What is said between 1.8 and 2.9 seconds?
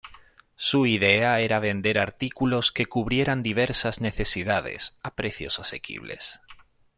artículos que